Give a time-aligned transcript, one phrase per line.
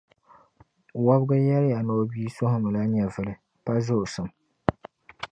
[1.05, 3.33] Wɔbigu yɛliya ni o bia suhimila nyɛvili,
[3.65, 4.27] pa zoosim.